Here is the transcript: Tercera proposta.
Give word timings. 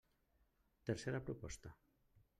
Tercera 0.87 1.21
proposta. 1.27 1.69